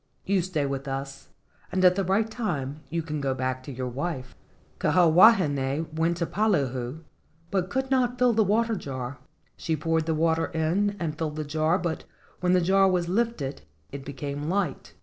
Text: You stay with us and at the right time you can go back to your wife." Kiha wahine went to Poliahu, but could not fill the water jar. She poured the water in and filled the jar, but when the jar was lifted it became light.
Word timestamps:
You 0.25 0.41
stay 0.41 0.65
with 0.65 0.87
us 0.87 1.29
and 1.71 1.85
at 1.85 1.93
the 1.93 2.03
right 2.03 2.27
time 2.27 2.81
you 2.89 3.03
can 3.03 3.21
go 3.21 3.35
back 3.35 3.61
to 3.61 3.71
your 3.71 3.87
wife." 3.87 4.35
Kiha 4.79 5.07
wahine 5.13 5.93
went 5.95 6.17
to 6.17 6.25
Poliahu, 6.25 7.03
but 7.51 7.69
could 7.69 7.91
not 7.91 8.17
fill 8.17 8.33
the 8.33 8.43
water 8.43 8.75
jar. 8.75 9.19
She 9.57 9.75
poured 9.77 10.07
the 10.07 10.15
water 10.15 10.47
in 10.47 10.97
and 10.99 11.15
filled 11.15 11.35
the 11.35 11.43
jar, 11.45 11.77
but 11.77 12.03
when 12.39 12.53
the 12.53 12.61
jar 12.61 12.89
was 12.89 13.09
lifted 13.09 13.61
it 13.91 14.03
became 14.03 14.49
light. 14.49 14.95